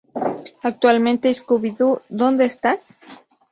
Actualmente 0.63 1.31
"Scooby 1.39 1.71
Doo, 1.77 1.95
¿dónde 2.21 2.45
estás? 2.45 2.81